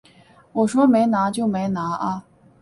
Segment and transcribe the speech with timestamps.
[0.51, 2.25] 我说没拿就没拿啊